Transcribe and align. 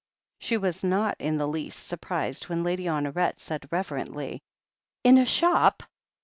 She 0.39 0.57
was 0.57 0.83
not 0.83 1.15
in 1.19 1.37
the 1.37 1.47
least 1.47 1.85
surprised 1.85 2.45
when 2.49 2.63
Lady 2.63 2.87
Hon 2.89 3.05
oret 3.11 3.37
said 3.37 3.67
reverently: 3.71 4.41
"In 5.03 5.19
a 5.19 5.27
shop 5.27 5.83